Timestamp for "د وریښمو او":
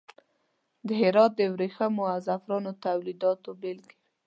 1.37-2.19